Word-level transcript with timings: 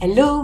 Hello, 0.00 0.43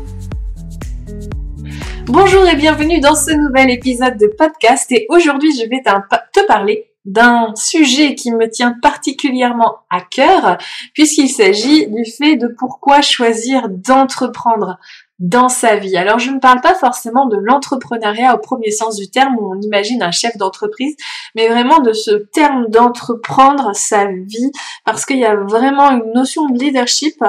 Bonjour 2.13 2.45
et 2.45 2.57
bienvenue 2.57 2.99
dans 2.99 3.15
ce 3.15 3.31
nouvel 3.31 3.69
épisode 3.69 4.17
de 4.17 4.27
podcast. 4.27 4.91
Et 4.91 5.05
aujourd'hui 5.07 5.55
je 5.55 5.65
vais 5.69 5.81
te 5.81 6.45
parler 6.45 6.91
d'un 7.05 7.53
sujet 7.55 8.15
qui 8.15 8.33
me 8.33 8.49
tient 8.49 8.75
particulièrement 8.81 9.77
à 9.89 10.01
cœur, 10.01 10.57
puisqu'il 10.93 11.29
s'agit 11.29 11.87
du 11.87 12.03
fait 12.03 12.35
de 12.35 12.49
pourquoi 12.49 13.01
choisir 13.01 13.69
d'entreprendre 13.69 14.77
dans 15.21 15.49
sa 15.49 15.75
vie. 15.75 15.95
Alors 15.97 16.17
je 16.17 16.31
ne 16.31 16.39
parle 16.39 16.61
pas 16.61 16.73
forcément 16.73 17.27
de 17.27 17.37
l'entrepreneuriat 17.37 18.33
au 18.33 18.39
premier 18.39 18.71
sens 18.71 18.97
du 18.97 19.07
terme 19.07 19.37
où 19.39 19.53
on 19.53 19.61
imagine 19.61 20.01
un 20.01 20.09
chef 20.09 20.35
d'entreprise, 20.35 20.95
mais 21.35 21.47
vraiment 21.47 21.79
de 21.79 21.93
ce 21.93 22.11
terme 22.11 22.65
d'entreprendre 22.69 23.71
sa 23.75 24.05
vie 24.07 24.51
parce 24.83 25.05
qu'il 25.05 25.19
y 25.19 25.25
a 25.25 25.35
vraiment 25.35 25.91
une 25.91 26.11
notion 26.13 26.49
de 26.49 26.57
leadership, 26.57 27.23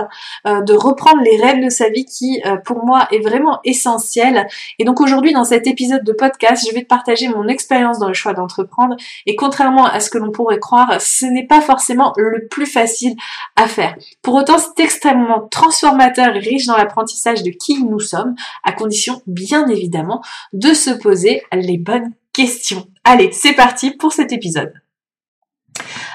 euh, 0.47 0.63
de 0.63 0.73
reprendre 0.73 1.21
les 1.23 1.37
règles 1.37 1.67
de 1.67 1.71
sa 1.71 1.91
vie 1.91 2.07
qui 2.07 2.41
euh, 2.47 2.57
pour 2.57 2.83
moi 2.83 3.07
est 3.13 3.21
vraiment 3.21 3.61
essentielle. 3.65 4.49
Et 4.79 4.85
donc 4.85 5.03
aujourd'hui 5.03 5.35
dans 5.35 5.45
cet 5.45 5.67
épisode 5.67 6.03
de 6.03 6.13
podcast, 6.15 6.67
je 6.67 6.75
vais 6.75 6.83
te 6.83 6.89
partager 6.89 7.29
mon 7.29 7.47
expérience 7.47 7.99
dans 7.99 8.09
le 8.09 8.15
choix 8.15 8.33
d'entreprendre 8.33 8.97
et 9.27 9.37
contrairement 9.37 9.85
à 9.85 10.01
ce 10.01 10.09
que 10.09 10.17
l'on 10.17 10.31
pourrait 10.31 10.61
croire, 10.61 10.99
ce 10.99 11.27
n'est 11.27 11.47
pas 11.47 11.61
forcément 11.61 12.15
le 12.17 12.47
plus 12.47 12.67
facile 12.67 13.17
à 13.57 13.67
faire. 13.67 13.95
Pour 14.23 14.35
autant, 14.35 14.57
c'est 14.57 14.83
extrêmement 14.83 15.47
transformateur 15.51 16.35
et 16.37 16.39
riche 16.39 16.65
dans 16.65 16.77
l'apprentissage 16.77 17.43
de 17.43 17.51
qui 17.51 17.82
nous 17.89 18.01
sommes, 18.01 18.35
à 18.65 18.73
condition 18.73 19.23
bien 19.27 19.67
évidemment 19.69 20.23
de 20.53 20.75
se 20.75 20.91
poser 20.91 21.43
les 21.53 21.79
bonnes 21.79 22.13
questions. 22.33 22.87
Allez, 23.05 23.31
c'est 23.33 23.55
parti 23.55 23.91
pour 23.91 24.13
cet 24.13 24.33
épisode. 24.33 24.82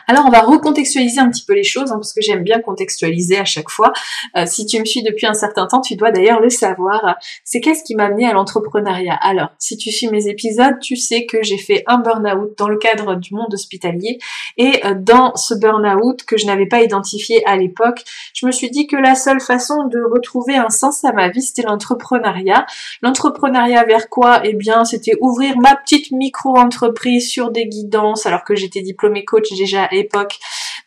Alors 0.10 0.26
on 0.26 0.30
va 0.30 0.40
recontextualiser 0.40 1.20
un 1.20 1.30
petit 1.30 1.44
peu 1.46 1.54
les 1.54 1.64
choses, 1.64 1.92
hein, 1.92 1.96
parce 1.96 2.14
que 2.14 2.22
j'aime 2.22 2.44
bien 2.44 2.60
contextualiser 2.60 3.38
à 3.38 3.44
chaque 3.46 3.70
fois. 3.70 3.92
Euh, 4.38 4.46
si 4.46 4.66
tu 4.66 4.80
me 4.80 4.86
suis 4.86 5.04
depuis 5.04 5.26
un 5.26 5.34
certain 5.34 5.68
temps, 5.68 5.82
tu 5.82 5.98
dois 5.98 6.12
d'ailleurs 6.12 6.40
le 6.40 6.50
savoir. 6.50 7.18
C'est 7.44 7.60
qu'est-ce 7.60 7.84
qui 7.84 7.94
m'a 7.94 8.06
amené 8.06 8.26
à 8.26 8.32
l'entrepreneuriat? 8.32 9.16
Alors, 9.22 9.50
si 9.60 9.76
tu 9.76 9.92
suis 9.92 10.08
mes 10.08 10.30
épisodes, 10.30 10.80
tu 10.82 10.96
sais 10.96 11.26
que 11.26 11.44
j'ai 11.44 11.58
fait 11.58 11.84
un 11.88 11.98
burn-out 11.98 12.58
dans 12.58 12.70
le 12.70 12.78
cadre 12.78 13.16
du 13.16 13.34
monde 13.34 13.54
hospitalier. 13.54 14.18
Et 14.56 14.80
euh, 14.86 14.96
dans 14.98 15.36
ce 15.36 15.54
burn-out 15.54 16.24
que 16.24 16.38
je 16.38 16.46
n'avais 16.46 16.68
pas 16.68 16.82
identifié 16.82 17.46
à 17.46 17.58
l'époque, 17.58 18.04
je 18.34 18.46
me 18.46 18.52
suis 18.52 18.70
dit 18.70 18.88
que 18.88 18.96
la 18.96 19.14
seule 19.14 19.42
façon 19.42 19.88
de 19.88 20.00
retrouver 20.00 20.56
un 20.56 20.70
sens 20.70 21.04
à 21.04 21.12
ma 21.12 21.28
vie, 21.28 21.42
c'était 21.42 21.64
l'entrepreneuriat. 21.64 22.66
L'entrepreneuriat 23.02 23.84
vers 23.84 24.08
quoi? 24.08 24.40
Eh 24.46 24.54
bien, 24.54 24.86
c'était 24.86 25.18
ouvrir 25.20 25.58
ma 25.58 25.76
petite 25.76 26.12
micro-entreprise 26.12 27.30
sur 27.30 27.52
des 27.52 27.66
guidances, 27.66 28.26
alors 28.26 28.46
que 28.46 28.56
j'étais 28.56 28.82
diplômée 28.82 29.26
coach 29.26 29.50
déjà 29.50 29.90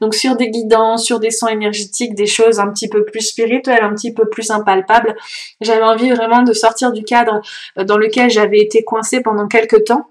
Donc 0.00 0.14
sur 0.14 0.36
des 0.36 0.50
guidances, 0.50 1.04
sur 1.04 1.20
des 1.20 1.30
sons 1.30 1.48
énergétiques, 1.48 2.14
des 2.14 2.26
choses 2.26 2.58
un 2.58 2.70
petit 2.72 2.88
peu 2.88 3.04
plus 3.04 3.20
spirituelles, 3.20 3.82
un 3.82 3.94
petit 3.94 4.12
peu 4.12 4.28
plus 4.28 4.50
impalpables. 4.50 5.16
J'avais 5.60 5.82
envie 5.82 6.10
vraiment 6.10 6.42
de 6.42 6.52
sortir 6.52 6.92
du 6.92 7.04
cadre 7.04 7.40
euh, 7.78 7.84
dans 7.84 7.98
lequel 7.98 8.30
j'avais 8.30 8.60
été 8.60 8.82
coincée 8.84 9.20
pendant 9.20 9.46
quelques 9.46 9.84
temps. 9.84 10.10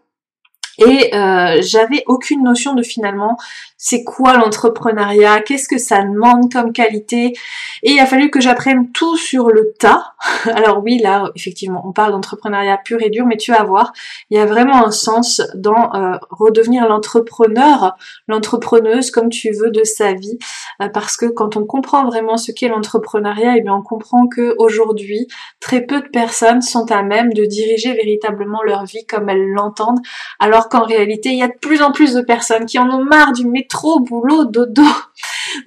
Et 0.79 1.15
euh, 1.15 1.61
j'avais 1.61 2.03
aucune 2.07 2.43
notion 2.43 2.73
de 2.73 2.83
finalement 2.83 3.37
c'est 3.81 4.03
quoi 4.03 4.33
l'entrepreneuriat, 4.33 5.39
qu'est-ce 5.39 5.69
que 5.69 5.77
ça 5.77 6.03
demande 6.03 6.51
comme 6.51 6.73
qualité. 6.73 7.33
Et 7.81 7.91
il 7.91 7.99
a 8.01 8.05
fallu 8.05 8.29
que 8.29 8.41
j'apprenne 8.41 8.91
tout 8.91 9.15
sur 9.15 9.47
le 9.47 9.71
tas. 9.79 10.15
Alors 10.53 10.83
oui, 10.83 10.99
là, 10.99 11.31
effectivement, 11.33 11.81
on 11.85 11.93
parle 11.93 12.11
d'entrepreneuriat 12.11 12.77
pur 12.83 13.01
et 13.01 13.09
dur, 13.09 13.25
mais 13.25 13.37
tu 13.37 13.53
vas 13.53 13.63
voir, 13.63 13.93
il 14.29 14.37
y 14.37 14.41
a 14.41 14.45
vraiment 14.45 14.85
un 14.85 14.91
sens 14.91 15.41
dans 15.55 15.93
euh, 15.95 16.17
redevenir 16.29 16.89
l'entrepreneur, 16.89 17.95
l'entrepreneuse, 18.27 19.11
comme 19.11 19.29
tu 19.29 19.51
veux, 19.51 19.71
de 19.71 19.85
sa 19.85 20.11
vie. 20.11 20.37
Euh, 20.81 20.89
parce 20.89 21.15
que 21.15 21.27
quand 21.27 21.55
on 21.55 21.65
comprend 21.65 22.05
vraiment 22.05 22.35
ce 22.35 22.51
qu'est 22.51 22.67
l'entrepreneuriat, 22.67 23.55
eh 23.57 23.61
bien 23.61 23.73
on 23.73 23.81
comprend 23.81 24.27
que 24.27 24.55
aujourd'hui, 24.57 25.27
très 25.61 25.81
peu 25.81 26.01
de 26.01 26.07
personnes 26.07 26.61
sont 26.61 26.91
à 26.91 27.01
même 27.01 27.31
de 27.33 27.45
diriger 27.45 27.93
véritablement 27.93 28.61
leur 28.63 28.83
vie 28.83 29.05
comme 29.05 29.29
elles 29.29 29.49
l'entendent, 29.51 29.99
alors 30.39 30.67
qu'en 30.69 30.83
réalité, 30.83 31.29
il 31.29 31.39
y 31.39 31.43
a 31.43 31.47
de 31.47 31.57
plus 31.59 31.81
en 31.81 31.91
plus 31.91 32.13
de 32.13 32.21
personnes 32.21 32.65
qui 32.65 32.79
en 32.79 32.89
ont 32.89 33.03
marre 33.03 33.33
du 33.33 33.45
métier 33.45 33.67
trop 33.67 33.99
boulot, 33.99 34.45
dodo. 34.45 34.83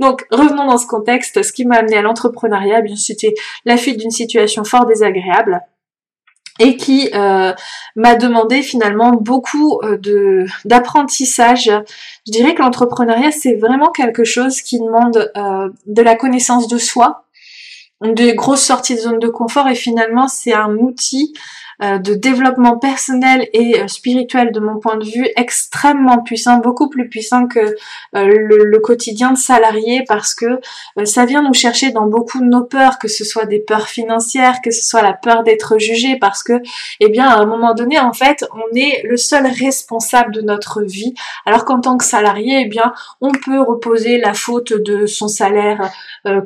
Donc 0.00 0.24
revenons 0.30 0.66
dans 0.66 0.78
ce 0.78 0.86
contexte. 0.86 1.42
Ce 1.42 1.52
qui 1.52 1.64
m'a 1.64 1.76
amené 1.76 1.96
à 1.96 2.02
l'entrepreneuriat, 2.02 2.78
eh 2.80 2.82
bien 2.82 2.96
c'était 2.96 3.34
la 3.64 3.76
fuite 3.76 3.98
d'une 3.98 4.10
situation 4.10 4.64
fort 4.64 4.86
désagréable 4.86 5.60
et 6.58 6.76
qui 6.76 7.10
euh, 7.14 7.52
m'a 7.96 8.14
demandé 8.14 8.62
finalement 8.62 9.12
beaucoup 9.12 9.80
euh, 9.82 9.96
de 9.98 10.46
d'apprentissage. 10.64 11.70
Je 12.26 12.32
dirais 12.32 12.54
que 12.54 12.62
l'entrepreneuriat 12.62 13.30
c'est 13.30 13.54
vraiment 13.54 13.90
quelque 13.90 14.24
chose 14.24 14.60
qui 14.60 14.78
demande 14.78 15.30
euh, 15.36 15.68
de 15.86 16.02
la 16.02 16.14
connaissance 16.14 16.68
de 16.68 16.78
soi, 16.78 17.24
de 18.02 18.32
grosses 18.32 18.64
sorties 18.64 18.94
de 18.94 19.00
zone 19.00 19.18
de 19.18 19.28
confort 19.28 19.68
et 19.68 19.74
finalement 19.74 20.28
c'est 20.28 20.52
un 20.52 20.74
outil 20.76 21.32
de 21.80 22.14
développement 22.14 22.78
personnel 22.78 23.48
et 23.52 23.80
euh, 23.80 23.88
spirituel 23.88 24.52
de 24.52 24.60
mon 24.60 24.78
point 24.78 24.96
de 24.96 25.04
vue 25.04 25.28
extrêmement 25.36 26.22
puissant, 26.22 26.58
beaucoup 26.58 26.88
plus 26.88 27.08
puissant 27.08 27.46
que 27.46 27.60
euh, 27.60 27.74
le, 28.14 28.78
quotidien 28.78 29.32
de 29.32 29.38
salarié 29.38 30.02
parce 30.08 30.34
que 30.34 30.60
ça 31.04 31.24
vient 31.24 31.42
nous 31.42 31.54
chercher 31.54 31.92
dans 31.92 32.06
beaucoup 32.06 32.40
de 32.40 32.46
nos 32.46 32.64
peurs, 32.64 32.98
que 32.98 33.06
ce 33.06 33.24
soit 33.24 33.44
des 33.44 33.60
peurs 33.60 33.86
financières, 33.86 34.60
que 34.60 34.72
ce 34.72 34.82
soit 34.82 35.02
la 35.02 35.12
peur 35.12 35.44
d'être 35.44 35.78
jugé 35.78 36.16
parce 36.20 36.42
que, 36.42 36.54
eh 36.98 37.08
bien, 37.08 37.28
à 37.28 37.36
un 37.36 37.46
moment 37.46 37.74
donné, 37.74 38.00
en 38.00 38.12
fait, 38.12 38.44
on 38.54 38.76
est 38.76 39.02
le 39.04 39.16
seul 39.16 39.46
responsable 39.46 40.34
de 40.34 40.40
notre 40.40 40.82
vie, 40.82 41.14
alors 41.46 41.64
qu'en 41.64 41.80
tant 41.80 41.96
que 41.96 42.04
salarié, 42.04 42.62
eh 42.64 42.68
bien, 42.68 42.92
on 43.20 43.30
peut 43.30 43.60
reposer 43.60 44.18
la 44.18 44.34
faute 44.34 44.72
de 44.72 45.06
son 45.06 45.28
salaire 45.28 45.92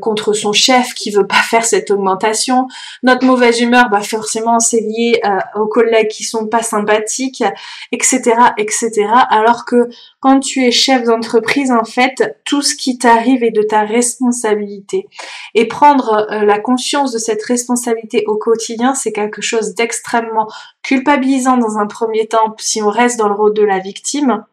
contre 0.03 0.35
son 0.35 0.53
chef 0.53 0.93
qui 0.93 1.11
veut 1.11 1.27
pas 1.27 1.37
faire 1.37 1.65
cette 1.65 1.91
augmentation. 1.91 2.69
Notre 3.03 3.25
mauvaise 3.25 3.63
humeur, 3.63 3.89
bah 3.89 4.03
forcément, 4.03 4.59
c'est 4.59 4.81
lié 4.81 5.21
euh, 5.27 5.39
aux 5.61 5.67
collègues 5.67 6.09
qui 6.09 6.25
sont 6.25 6.47
pas 6.47 6.63
sympathiques, 6.63 7.45
etc., 7.93 8.35
etc. 8.57 9.09
Alors 9.29 9.65
que 9.65 9.89
quand 10.21 10.41
tu 10.41 10.65
es 10.65 10.71
chef 10.71 11.03
d'entreprise, 11.03 11.73
en 11.73 11.85
fait, 11.85 12.39
tout 12.45 12.63
ce 12.63 12.75
qui 12.75 12.99
t'arrive 12.99 13.43
est 13.43 13.51
de 13.51 13.63
ta 13.63 13.83
responsabilité. 13.83 15.09
Et 15.55 15.67
prendre 15.67 16.27
euh, 16.31 16.45
la 16.45 16.59
conscience 16.59 17.13
de 17.13 17.19
cette 17.19 17.43
responsabilité 17.43 18.25
au 18.27 18.37
quotidien, 18.37 18.95
c'est 18.95 19.13
quelque 19.13 19.43
chose 19.43 19.75
d'extrêmement 19.75 20.49
culpabilisant 20.83 21.57
dans 21.57 21.79
un 21.79 21.87
premier 21.87 22.27
temps 22.27 22.55
si 22.59 22.83
on 22.83 22.89
reste 22.89 23.19
dans 23.19 23.29
le 23.29 23.35
rôle 23.35 23.55
de 23.55 23.65
la 23.65 23.79
victime 23.79 24.45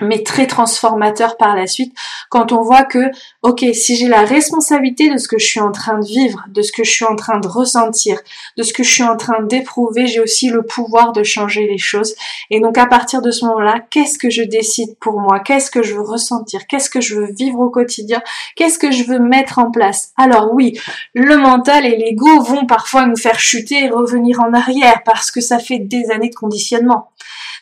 mais 0.00 0.22
très 0.22 0.46
transformateur 0.46 1.36
par 1.36 1.56
la 1.56 1.66
suite 1.66 1.94
quand 2.28 2.52
on 2.52 2.62
voit 2.62 2.84
que, 2.84 3.10
ok, 3.42 3.64
si 3.72 3.96
j'ai 3.96 4.08
la 4.08 4.24
responsabilité 4.24 5.10
de 5.10 5.18
ce 5.18 5.28
que 5.28 5.38
je 5.38 5.46
suis 5.46 5.60
en 5.60 5.72
train 5.72 5.98
de 5.98 6.06
vivre, 6.06 6.44
de 6.48 6.62
ce 6.62 6.72
que 6.72 6.84
je 6.84 6.90
suis 6.90 7.04
en 7.04 7.16
train 7.16 7.38
de 7.38 7.48
ressentir, 7.48 8.20
de 8.56 8.62
ce 8.62 8.72
que 8.72 8.82
je 8.82 8.90
suis 8.90 9.02
en 9.02 9.16
train 9.16 9.42
d'éprouver, 9.42 10.06
j'ai 10.06 10.20
aussi 10.20 10.48
le 10.48 10.62
pouvoir 10.62 11.12
de 11.12 11.22
changer 11.22 11.66
les 11.66 11.78
choses. 11.78 12.14
Et 12.50 12.60
donc 12.60 12.78
à 12.78 12.86
partir 12.86 13.20
de 13.20 13.30
ce 13.30 13.44
moment-là, 13.46 13.84
qu'est-ce 13.90 14.18
que 14.18 14.30
je 14.30 14.42
décide 14.42 14.96
pour 15.00 15.20
moi? 15.20 15.40
Qu'est-ce 15.40 15.70
que 15.70 15.82
je 15.82 15.94
veux 15.94 16.02
ressentir? 16.02 16.66
Qu'est-ce 16.66 16.90
que 16.90 17.00
je 17.00 17.16
veux 17.16 17.32
vivre 17.32 17.60
au 17.60 17.70
quotidien? 17.70 18.22
Qu'est-ce 18.56 18.78
que 18.78 18.90
je 18.90 19.04
veux 19.04 19.18
mettre 19.18 19.58
en 19.58 19.70
place? 19.70 20.12
Alors 20.16 20.52
oui, 20.52 20.78
le 21.14 21.36
mental 21.36 21.84
et 21.86 21.96
l'ego 21.96 22.40
vont 22.42 22.66
parfois 22.66 23.06
nous 23.06 23.16
faire 23.16 23.40
chuter 23.40 23.84
et 23.84 23.90
revenir 23.90 24.40
en 24.40 24.52
arrière 24.52 25.02
parce 25.04 25.30
que 25.30 25.40
ça 25.40 25.58
fait 25.58 25.78
des 25.78 26.10
années 26.10 26.30
de 26.30 26.34
conditionnement. 26.34 27.10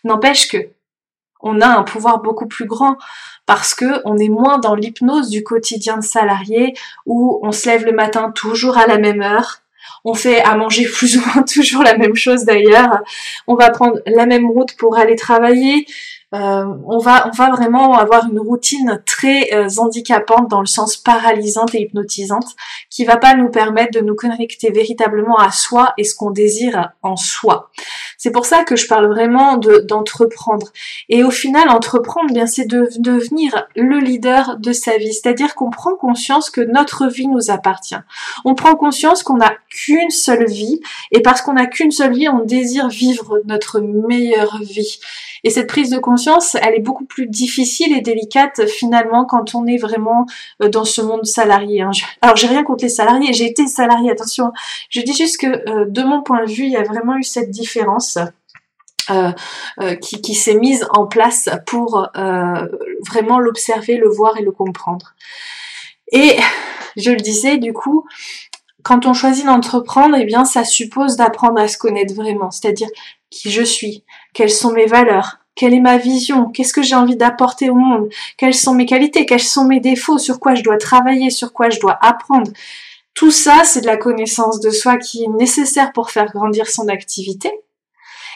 N'empêche 0.05 0.49
que 0.49 0.69
on 1.41 1.61
a 1.61 1.67
un 1.67 1.83
pouvoir 1.83 2.21
beaucoup 2.21 2.47
plus 2.47 2.67
grand 2.67 2.97
parce 3.47 3.75
que 3.75 4.01
on 4.05 4.19
est 4.19 4.29
moins 4.29 4.59
dans 4.59 4.75
l'hypnose 4.75 5.31
du 5.31 5.43
quotidien 5.43 5.97
de 5.97 6.05
salarié 6.05 6.75
où 7.07 7.41
on 7.43 7.53
se 7.53 7.69
lève 7.69 7.85
le 7.85 7.93
matin 7.93 8.31
toujours 8.31 8.77
à 8.77 8.87
la 8.87 8.99
même 8.99 9.23
heure, 9.23 9.63
on 10.05 10.15
fait 10.15 10.41
à 10.41 10.57
manger 10.57 10.85
plus 10.93 11.17
ou 11.17 11.23
moins 11.27 11.43
toujours 11.43 11.83
la 11.83 11.97
même 11.97 12.15
chose 12.15 12.45
d'ailleurs. 12.45 13.01
On 13.47 13.55
va 13.55 13.71
prendre 13.71 13.99
la 14.07 14.27
même 14.27 14.51
route 14.51 14.77
pour 14.77 14.99
aller 14.99 15.17
travailler. 15.17 15.87
Euh, 16.35 16.67
on 16.87 16.99
va 16.99 17.27
on 17.27 17.31
va 17.31 17.51
vraiment 17.51 17.95
avoir 17.95 18.27
une 18.27 18.39
routine 18.39 19.03
très 19.07 19.55
euh, 19.55 19.67
handicapante 19.79 20.51
dans 20.51 20.61
le 20.61 20.67
sens 20.67 20.99
paralysante 20.99 21.75
et 21.75 21.81
hypnotisante 21.81 22.55
qui 22.91 23.07
va 23.07 23.17
pas 23.17 23.35
nous 23.35 23.49
permettre 23.49 23.99
de 23.99 24.05
nous 24.05 24.15
connecter 24.15 24.71
véritablement 24.71 25.39
à 25.39 25.51
soi 25.53 25.95
et 25.97 26.05
ce 26.05 26.15
qu'on 26.15 26.31
désire 26.31 26.91
en 27.03 27.17
soi. 27.17 27.71
C'est 28.19 28.31
pour 28.31 28.45
ça 28.45 28.65
que 28.65 28.77
je 28.77 28.87
parle 28.87 29.07
vraiment 29.07 29.57
d'entreprendre. 29.57 30.67
et 31.09 31.25
au 31.25 31.31
final, 31.31 31.71
entreprendre, 31.71 32.31
bien 32.35 32.47
c'est 32.47 32.67
de 32.67 32.89
devenir 32.99 33.67
le 33.75 33.99
leader 33.99 34.59
de 34.59 34.73
sa 34.73 34.99
vie. 34.99 35.15
C'est-à-dire 35.15 35.55
qu'on 35.55 35.71
prend 35.71 35.95
conscience 35.95 36.51
que 36.51 36.61
notre 36.61 37.07
vie 37.07 37.29
nous 37.29 37.51
appartient. 37.51 37.97
On 38.45 38.55
prend 38.55 38.75
conscience 38.75 39.23
qu'on 39.23 39.39
n'a 39.39 39.55
qu'une 39.71 40.11
seule 40.11 40.47
vie 40.47 40.81
et 41.11 41.23
parce 41.23 41.41
qu'on 41.41 41.55
n'a 41.55 41.67
qu'une 41.67 41.91
seule 41.91 42.13
vie, 42.13 42.29
on 42.29 42.45
désire 42.45 42.89
vivre 42.89 43.41
notre 43.47 43.81
meilleure 43.81 44.59
vie. 44.61 44.99
Et 45.45 45.51
cette 45.51 45.69
prise 45.69 45.91
de 45.91 45.99
conscience, 45.99 46.57
elle 46.57 46.75
est 46.75 46.83
beaucoup 46.83 47.05
plus 47.05 47.27
difficile 47.27 47.97
et 47.97 48.01
délicate 48.01 48.67
finalement 48.67 49.25
quand 49.25 49.55
on 49.55 49.67
est 49.67 49.77
vraiment 49.77 50.27
euh, 50.63 50.69
dans 50.69 50.85
ce 50.85 51.01
monde 51.01 51.25
salarié. 51.25 51.83
Hein. 51.83 51.91
Alors 52.23 52.37
j'ai 52.37 52.47
rien 52.47 52.65
contre 52.65 52.85
les 52.85 52.91
salariés, 52.91 53.33
j'ai 53.33 53.47
été 53.47 53.67
salarié, 53.67 54.11
attention. 54.11 54.53
Je 54.91 55.01
dis 55.01 55.15
juste 55.15 55.41
que 55.41 55.47
euh, 55.47 55.85
de 55.89 56.03
mon 56.03 56.23
point 56.23 56.45
de 56.45 56.51
vue, 56.51 56.65
il 56.65 56.73
y 56.73 56.77
a 56.77 56.83
vraiment 56.83 57.17
eu 57.17 57.23
cette 57.23 57.51
différence. 57.51 58.19
Euh, 59.11 59.33
qui, 60.03 60.21
qui 60.21 60.35
s'est 60.35 60.57
mise 60.57 60.87
en 60.91 61.07
place 61.07 61.49
pour 61.65 62.07
vraiment 62.15 63.39
l'observer, 63.39 63.97
le 63.97 64.07
voir 64.07 64.37
et 64.37 64.43
le 64.43 64.53
comprendre. 64.53 65.15
Et 66.13 66.37
je 66.97 67.11
le 67.13 67.17
disais, 67.17 67.57
du 67.57 67.73
coup, 67.73 68.05
quand 68.83 69.07
on 69.07 69.15
choisit 69.15 69.45
d'entreprendre, 69.47 70.17
eh 70.19 70.25
bien, 70.25 70.45
ça 70.45 70.65
suppose 70.65 71.17
d'apprendre 71.17 71.61
à 71.61 71.69
se 71.69 71.79
connaître 71.79 72.15
vraiment, 72.15 72.51
c'est-à-dire 72.51 72.89
qui 73.31 73.51
je 73.51 73.63
suis, 73.63 74.05
quelles 74.33 74.51
sont 74.51 74.73
mes 74.73 74.87
valeurs, 74.87 75.39
quelle 75.55 75.75
est 75.75 75.81
ma 75.81 75.99
vision, 75.99 76.47
qu'est-ce 76.47 76.73
que 76.73 76.83
j'ai 76.83 76.95
envie 76.95 77.17
d'apporter 77.17 77.71
au 77.71 77.75
monde, 77.75 78.09
quelles 78.37 78.55
sont 78.55 78.75
mes 78.75 78.87
qualités, 78.87 79.27
quels 79.27 79.41
sont 79.41 79.65
mes 79.65 79.81
défauts, 79.81 80.19
sur 80.19 80.39
quoi 80.39 80.55
je 80.55 80.63
dois 80.63 80.79
travailler, 80.79 81.31
sur 81.31 81.53
quoi 81.53 81.69
je 81.71 81.81
dois 81.81 81.99
apprendre? 82.01 82.51
Tout 83.15 83.33
ça, 83.33 83.63
c'est 83.65 83.81
de 83.81 83.87
la 83.87 83.97
connaissance 83.97 84.61
de 84.61 84.71
soi 84.71 84.97
qui 84.97 85.25
est 85.25 85.29
nécessaire 85.29 85.93
pour 85.93 86.11
faire 86.11 86.31
grandir 86.33 86.69
son 86.69 86.87
activité. 86.89 87.51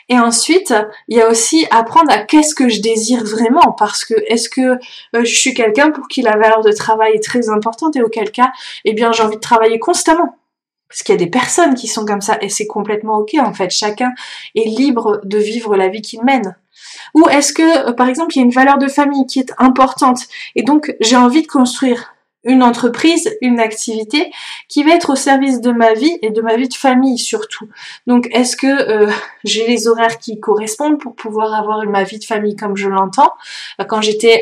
Et 0.09 0.19
ensuite, 0.19 0.75
il 1.07 1.17
y 1.17 1.21
a 1.21 1.29
aussi 1.29 1.67
apprendre 1.71 2.11
à 2.11 2.19
qu'est-ce 2.19 2.55
que 2.57 2.69
je 2.69 2.81
désire 2.81 3.23
vraiment, 3.23 3.73
parce 3.79 4.05
que 4.05 4.15
est-ce 4.27 4.49
que 4.49 4.61
euh, 4.61 5.25
je 5.25 5.35
suis 5.35 5.55
quelqu'un 5.55 5.91
pour 5.91 6.09
qui 6.09 6.23
la 6.23 6.37
valeur 6.37 6.63
de 6.63 6.73
travail 6.73 7.13
est 7.15 7.23
très 7.23 7.49
importante 7.49 7.95
et 7.95 8.03
auquel 8.03 8.33
cas, 8.33 8.51
eh 8.85 8.93
bien, 8.95 9.13
j'ai 9.13 9.23
envie 9.23 9.37
de 9.37 9.41
travailler 9.41 9.79
constamment. 9.79 10.37
Parce 10.93 11.05
qu'il 11.05 11.15
y 11.15 11.17
a 11.17 11.25
des 11.25 11.31
personnes 11.31 11.75
qui 11.75 11.89
sont 11.89 12.05
comme 12.05 12.21
ça 12.21 12.37
et 12.43 12.51
c'est 12.51 12.67
complètement 12.67 13.17
ok 13.17 13.37
en 13.39 13.55
fait. 13.55 13.71
Chacun 13.71 14.13
est 14.55 14.69
libre 14.69 15.23
de 15.25 15.39
vivre 15.39 15.75
la 15.75 15.89
vie 15.89 16.03
qu'il 16.03 16.23
mène. 16.23 16.55
Ou 17.15 17.27
est-ce 17.31 17.55
que, 17.55 17.89
euh, 17.89 17.93
par 17.93 18.09
exemple, 18.09 18.37
il 18.37 18.41
y 18.41 18.43
a 18.43 18.45
une 18.45 18.53
valeur 18.53 18.77
de 18.77 18.89
famille 18.89 19.25
qui 19.27 19.39
est 19.39 19.53
importante 19.57 20.21
et 20.55 20.63
donc 20.63 20.95
j'ai 21.01 21.17
envie 21.17 21.41
de 21.41 21.47
construire 21.47 22.12
une 22.45 22.63
entreprise, 22.63 23.37
une 23.41 23.61
activité 23.61 24.33
qui 24.69 24.83
va 24.83 24.95
être 24.95 25.11
au 25.11 25.17
service 25.17 25.61
de 25.61 25.71
ma 25.71 25.95
vie 25.95 26.19
et 26.23 26.31
de 26.31 26.41
ma 26.43 26.57
vie 26.57 26.69
de 26.69 26.75
famille 26.75 27.19
surtout. 27.19 27.69
Donc 28.07 28.29
est-ce 28.33 28.57
que 28.57 28.67
euh, 28.67 29.11
j'ai 29.45 29.67
les 29.67 29.87
horaires 29.87 30.19
qui 30.19 30.41
correspondent 30.41 30.99
pour 30.99 31.15
pouvoir 31.15 31.55
avoir 31.55 31.85
ma 31.87 32.03
vie 32.03 32.19
de 32.19 32.25
famille 32.25 32.57
comme 32.57 32.77
je 32.77 32.89
l'entends? 32.89 33.33
Quand 33.89 34.01
j'étais 34.01 34.41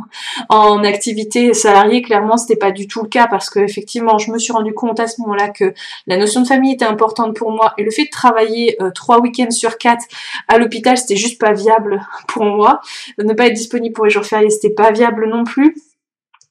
en, 0.48 0.82
activité 0.84 1.54
salariée, 1.54 2.02
clairement 2.02 2.36
c'était 2.36 2.56
pas 2.56 2.70
du 2.70 2.88
tout 2.88 3.02
le 3.02 3.08
cas 3.08 3.26
parce 3.26 3.50
que 3.50 3.60
effectivement 3.60 4.18
je 4.18 4.30
me 4.30 4.38
suis 4.38 4.52
rendu 4.52 4.72
compte 4.72 4.98
à 5.00 5.06
ce 5.06 5.20
moment-là 5.20 5.50
que 5.50 5.74
la 6.06 6.16
notion 6.16 6.40
de 6.40 6.46
famille 6.46 6.72
était 6.74 6.84
importante 6.84 7.36
pour 7.36 7.50
moi 7.50 7.74
et 7.78 7.84
le 7.84 7.90
fait 7.90 8.04
de 8.04 8.10
travailler 8.10 8.82
euh, 8.82 8.90
trois 8.90 9.20
week-ends 9.20 9.50
sur 9.50 9.78
quatre 9.78 10.04
à 10.48 10.58
l'hôpital 10.58 10.96
c'était 10.96 11.16
juste 11.16 11.40
pas 11.40 11.52
viable 11.52 12.00
pour 12.28 12.44
moi. 12.44 12.80
Ne 13.18 13.34
pas 13.34 13.46
être 13.46 13.54
disponible 13.54 13.94
pour 13.94 14.06
les 14.06 14.10
jours 14.10 14.24
fériés 14.24 14.50
c'était 14.50 14.74
pas 14.74 14.90
viable 14.90 15.28
non 15.28 15.44
plus. 15.44 15.74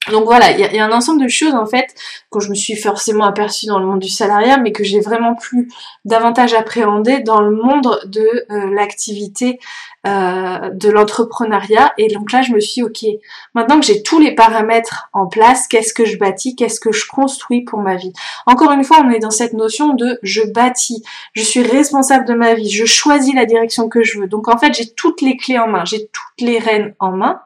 Donc 0.09 0.25
voilà, 0.25 0.50
il 0.50 0.59
y, 0.59 0.80
a 0.80 0.86
un 0.86 0.92
ensemble 0.92 1.21
de 1.21 1.27
choses 1.27 1.53
en 1.53 1.68
fait 1.68 1.94
que 2.31 2.39
je 2.39 2.50
me 2.50 2.56
suis 2.56 2.75
forcément 2.75 3.24
aperçue 3.24 3.68
dans 3.68 3.77
le 3.77 3.86
monde 3.86 4.00
du 4.00 4.09
salariat, 4.09 4.57
mais 4.57 4.71
que 4.71 4.83
j'ai 4.83 5.00
vraiment 5.00 5.36
plus 5.36 5.71
davantage 6.06 6.56
appréhendé 6.56 7.19
dans 7.19 7.39
le 7.39 7.51
monde 7.51 8.01
de 8.06 8.27
euh, 8.50 8.74
l'activité 8.74 9.59
euh, 10.07 10.71
de 10.74 10.89
l'entrepreneuriat. 10.89 11.94
Et 12.00 12.07
donc 12.07 12.31
là, 12.31 12.42
je 12.42 12.51
me 12.51 12.59
suis 12.59 12.81
ok, 12.81 13.06
maintenant 13.53 13.80
que 13.80 13.86
j'ai 13.86 14.01
tous 14.01 14.18
les 14.18 14.33
paramètres 14.33 15.09
en 15.13 15.27
place, 15.27 15.68
qu'est-ce 15.68 15.94
que 15.94 16.06
je 16.06 16.18
bâtis, 16.18 16.56
qu'est-ce 16.56 16.80
que 16.80 16.92
je 16.92 17.06
construis 17.06 17.62
pour 17.62 17.77
ma 17.77 17.95
vie? 17.95 18.12
Encore 18.48 18.71
une 18.71 18.83
fois, 18.83 19.03
on 19.06 19.12
est 19.12 19.19
dans 19.19 19.30
cette 19.30 19.53
notion 19.53 19.94
de 19.94 20.18
je 20.24 20.42
bâtis, 20.42 21.03
je 21.33 21.44
suis 21.44 21.62
responsable 21.62 22.25
de 22.25 22.33
ma 22.33 22.56
vie, 22.56 22.71
je 22.71 22.86
choisis 22.86 23.36
la 23.36 23.45
direction 23.45 23.88
que 23.88 24.01
je 24.01 24.19
veux. 24.19 24.27
Donc 24.27 24.48
en 24.48 24.57
fait, 24.57 24.74
j'ai 24.74 24.89
toutes 24.89 25.21
les 25.21 25.38
clés 25.38 25.59
en 25.59 25.68
main, 25.68 25.86
j'ai 25.86 26.07
toutes 26.07 26.39
les 26.39 26.57
rênes 26.57 26.95
en 26.98 27.12
main. 27.12 27.39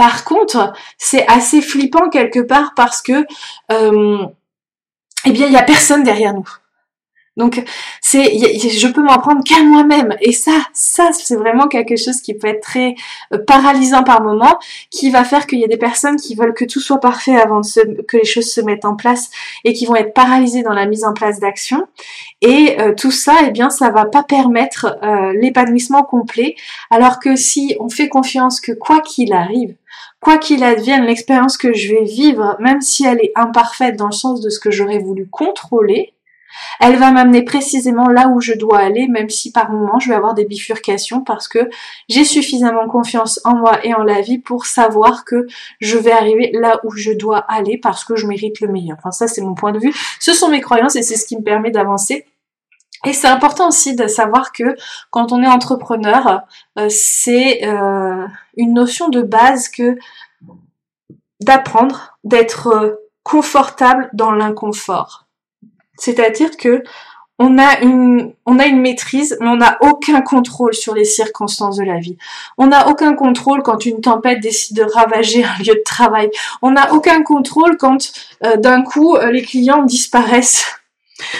Par 0.00 0.24
contre, 0.24 0.72
c'est 0.96 1.26
assez 1.28 1.60
flippant 1.60 2.08
quelque 2.08 2.40
part 2.40 2.72
parce 2.74 3.02
que, 3.02 3.26
euh, 3.70 4.26
eh 5.26 5.30
bien, 5.30 5.46
il 5.46 5.52
y 5.52 5.58
a 5.58 5.62
personne 5.62 6.02
derrière 6.02 6.32
nous. 6.32 6.48
Donc, 7.40 7.64
c'est, 8.02 8.22
je 8.36 8.86
peux 8.88 9.02
m'en 9.02 9.18
prendre 9.18 9.42
qu'à 9.42 9.62
moi-même. 9.62 10.14
Et 10.20 10.32
ça, 10.32 10.52
ça, 10.74 11.08
c'est 11.12 11.36
vraiment 11.36 11.68
quelque 11.68 11.96
chose 11.96 12.20
qui 12.20 12.34
peut 12.34 12.48
être 12.48 12.60
très 12.60 12.94
euh, 13.32 13.38
paralysant 13.38 14.02
par 14.04 14.22
moment, 14.22 14.58
qui 14.90 15.10
va 15.10 15.24
faire 15.24 15.46
qu'il 15.46 15.58
y 15.58 15.64
a 15.64 15.68
des 15.68 15.78
personnes 15.78 16.16
qui 16.16 16.34
veulent 16.34 16.52
que 16.52 16.66
tout 16.66 16.80
soit 16.80 17.00
parfait 17.00 17.36
avant 17.36 17.62
que 17.62 18.16
les 18.18 18.26
choses 18.26 18.52
se 18.52 18.60
mettent 18.60 18.84
en 18.84 18.94
place 18.94 19.30
et 19.64 19.72
qui 19.72 19.86
vont 19.86 19.96
être 19.96 20.12
paralysées 20.12 20.62
dans 20.62 20.74
la 20.74 20.84
mise 20.84 21.04
en 21.04 21.14
place 21.14 21.40
d'actions. 21.40 21.86
Et 22.42 22.78
euh, 22.78 22.94
tout 22.94 23.10
ça, 23.10 23.36
eh 23.46 23.50
bien, 23.50 23.70
ça 23.70 23.88
va 23.88 24.04
pas 24.04 24.22
permettre 24.22 24.98
l'épanouissement 25.34 26.02
complet. 26.02 26.56
Alors 26.90 27.20
que 27.20 27.36
si 27.36 27.74
on 27.80 27.88
fait 27.88 28.08
confiance 28.08 28.60
que 28.60 28.72
quoi 28.72 29.00
qu'il 29.00 29.32
arrive, 29.32 29.74
quoi 30.20 30.36
qu'il 30.36 30.62
advienne, 30.62 31.04
l'expérience 31.04 31.56
que 31.56 31.72
je 31.72 31.94
vais 31.94 32.04
vivre, 32.04 32.56
même 32.60 32.82
si 32.82 33.06
elle 33.06 33.18
est 33.22 33.32
imparfaite 33.34 33.96
dans 33.96 34.06
le 34.06 34.12
sens 34.12 34.42
de 34.42 34.50
ce 34.50 34.60
que 34.60 34.70
j'aurais 34.70 34.98
voulu 34.98 35.26
contrôler, 35.26 36.12
elle 36.80 36.96
va 36.96 37.10
m'amener 37.10 37.44
précisément 37.44 38.08
là 38.08 38.28
où 38.28 38.40
je 38.40 38.52
dois 38.52 38.78
aller, 38.78 39.08
même 39.08 39.28
si 39.28 39.52
par 39.52 39.70
moments 39.70 39.98
je 39.98 40.08
vais 40.08 40.14
avoir 40.14 40.34
des 40.34 40.44
bifurcations 40.44 41.22
parce 41.22 41.48
que 41.48 41.70
j'ai 42.08 42.24
suffisamment 42.24 42.88
confiance 42.88 43.40
en 43.44 43.56
moi 43.56 43.84
et 43.84 43.94
en 43.94 44.02
la 44.02 44.20
vie 44.20 44.38
pour 44.38 44.66
savoir 44.66 45.24
que 45.24 45.46
je 45.80 45.98
vais 45.98 46.12
arriver 46.12 46.50
là 46.54 46.80
où 46.84 46.90
je 46.92 47.12
dois 47.12 47.38
aller 47.38 47.78
parce 47.78 48.04
que 48.04 48.16
je 48.16 48.26
mérite 48.26 48.60
le 48.60 48.68
meilleur. 48.68 48.96
Enfin 48.98 49.10
ça 49.10 49.26
c'est 49.26 49.42
mon 49.42 49.54
point 49.54 49.72
de 49.72 49.78
vue, 49.78 49.94
ce 50.20 50.32
sont 50.32 50.48
mes 50.48 50.60
croyances 50.60 50.96
et 50.96 51.02
c'est 51.02 51.16
ce 51.16 51.26
qui 51.26 51.36
me 51.36 51.42
permet 51.42 51.70
d'avancer 51.70 52.26
et 53.06 53.12
c'est 53.14 53.28
important 53.28 53.68
aussi 53.68 53.96
de 53.96 54.06
savoir 54.06 54.52
que 54.52 54.76
quand 55.10 55.32
on 55.32 55.42
est 55.42 55.48
entrepreneur, 55.48 56.42
euh, 56.78 56.88
c'est 56.90 57.66
euh, 57.66 58.26
une 58.56 58.74
notion 58.74 59.08
de 59.08 59.22
base 59.22 59.68
que 59.68 59.96
d'apprendre 61.40 62.18
d'être 62.24 62.66
euh, 62.66 62.94
confortable 63.22 64.10
dans 64.12 64.32
l'inconfort. 64.32 65.29
C'est-à-dire 66.00 66.56
que 66.56 66.82
on 67.42 67.56
a 67.56 67.80
une, 67.80 68.34
on 68.44 68.58
a 68.58 68.66
une 68.66 68.80
maîtrise, 68.80 69.38
mais 69.40 69.48
on 69.48 69.56
n'a 69.56 69.78
aucun 69.80 70.20
contrôle 70.20 70.74
sur 70.74 70.94
les 70.94 71.06
circonstances 71.06 71.76
de 71.76 71.84
la 71.84 71.98
vie. 71.98 72.18
On 72.58 72.66
n'a 72.66 72.88
aucun 72.88 73.14
contrôle 73.14 73.62
quand 73.62 73.86
une 73.86 74.02
tempête 74.02 74.40
décide 74.40 74.76
de 74.76 74.82
ravager 74.82 75.42
un 75.44 75.58
lieu 75.58 75.74
de 75.74 75.82
travail. 75.82 76.30
On 76.60 76.72
n'a 76.72 76.92
aucun 76.92 77.22
contrôle 77.22 77.78
quand 77.78 78.12
d'un 78.58 78.82
coup 78.82 79.16
les 79.32 79.40
clients 79.40 79.84
disparaissent 79.84 80.79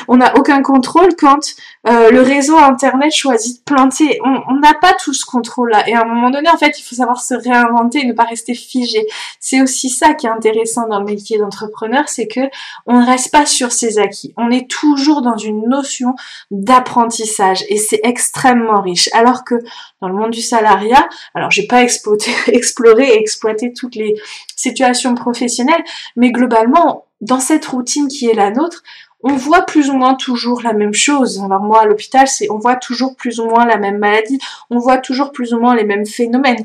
on 0.08 0.16
n'a 0.16 0.36
aucun 0.36 0.62
contrôle 0.62 1.14
quand 1.18 1.40
euh, 1.86 2.10
le 2.10 2.20
réseau 2.20 2.56
internet 2.58 3.12
choisit 3.12 3.58
de 3.58 3.64
planter. 3.64 4.18
On 4.24 4.56
n'a 4.56 4.74
pas 4.74 4.92
tout 5.02 5.14
ce 5.14 5.24
contrôle-là. 5.24 5.88
Et 5.88 5.94
à 5.94 6.02
un 6.02 6.04
moment 6.04 6.30
donné, 6.30 6.48
en 6.50 6.56
fait, 6.56 6.78
il 6.78 6.82
faut 6.82 6.94
savoir 6.94 7.20
se 7.20 7.34
réinventer 7.34 8.00
et 8.00 8.06
ne 8.06 8.12
pas 8.12 8.24
rester 8.24 8.54
figé. 8.54 9.06
C'est 9.38 9.62
aussi 9.62 9.88
ça 9.88 10.14
qui 10.14 10.26
est 10.26 10.30
intéressant 10.30 10.88
dans 10.88 10.98
le 10.98 11.06
métier 11.06 11.38
d'entrepreneur, 11.38 12.08
c'est 12.08 12.26
que 12.26 12.40
on 12.86 13.00
ne 13.00 13.06
reste 13.06 13.30
pas 13.32 13.46
sur 13.46 13.72
ses 13.72 13.98
acquis. 13.98 14.34
On 14.36 14.50
est 14.50 14.68
toujours 14.68 15.22
dans 15.22 15.36
une 15.36 15.68
notion 15.68 16.14
d'apprentissage 16.50 17.64
et 17.68 17.78
c'est 17.78 18.00
extrêmement 18.02 18.82
riche. 18.82 19.08
Alors 19.14 19.44
que 19.44 19.54
dans 20.00 20.08
le 20.08 20.14
monde 20.14 20.30
du 20.30 20.42
salariat, 20.42 21.08
alors 21.34 21.50
j'ai 21.50 21.66
pas 21.66 21.82
exploré 22.46 23.04
et 23.04 23.18
exploité 23.18 23.72
toutes 23.72 23.94
les 23.94 24.14
situations 24.56 25.14
professionnelles, 25.14 25.84
mais 26.16 26.30
globalement, 26.30 27.06
dans 27.20 27.40
cette 27.40 27.66
routine 27.66 28.08
qui 28.08 28.28
est 28.28 28.34
la 28.34 28.50
nôtre, 28.50 28.82
on 29.22 29.36
voit 29.36 29.62
plus 29.62 29.90
ou 29.90 29.94
moins 29.94 30.14
toujours 30.14 30.62
la 30.62 30.72
même 30.72 30.94
chose. 30.94 31.42
Alors 31.42 31.62
moi 31.62 31.82
à 31.82 31.84
l'hôpital, 31.84 32.26
c'est 32.28 32.50
on 32.50 32.58
voit 32.58 32.76
toujours 32.76 33.16
plus 33.16 33.40
ou 33.40 33.46
moins 33.46 33.66
la 33.66 33.76
même 33.76 33.98
maladie, 33.98 34.38
on 34.70 34.78
voit 34.78 34.98
toujours 34.98 35.32
plus 35.32 35.52
ou 35.52 35.60
moins 35.60 35.74
les 35.74 35.84
mêmes 35.84 36.06
phénomènes. 36.06 36.64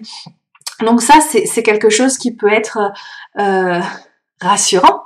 Donc 0.82 1.02
ça, 1.02 1.20
c'est 1.22 1.64
quelque 1.64 1.90
chose 1.90 2.18
qui 2.18 2.36
peut 2.36 2.52
être 2.52 2.92
euh, 3.40 3.80
rassurant 4.42 5.04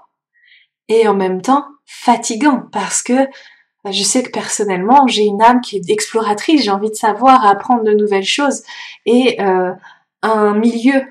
et 0.87 1.07
en 1.07 1.13
même 1.13 1.41
temps 1.41 1.65
fatigant 1.85 2.63
parce 2.71 3.03
que 3.03 3.27
je 3.89 4.03
sais 4.03 4.23
que 4.23 4.31
personnellement, 4.31 5.07
j'ai 5.07 5.23
une 5.23 5.41
âme 5.41 5.61
qui 5.61 5.77
est 5.77 5.89
exploratrice, 5.89 6.63
j'ai 6.63 6.71
envie 6.71 6.89
de 6.89 6.95
savoir, 6.95 7.45
apprendre 7.45 7.83
de 7.83 7.93
nouvelles 7.93 8.25
choses 8.25 8.63
et 9.05 9.41
euh, 9.41 9.71
un 10.21 10.53
milieu 10.53 11.03